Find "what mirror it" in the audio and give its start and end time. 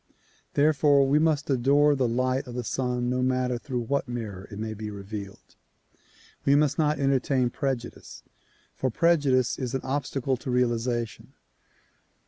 3.81-4.57